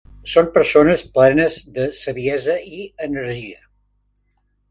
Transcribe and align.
Són 0.29 0.47
persones 0.53 1.03
plenes 1.17 1.57
de 1.75 1.85
saviesa 1.99 2.55
i 2.79 2.83
energia. 3.09 3.63